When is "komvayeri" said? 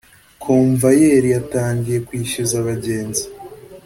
0.43-1.27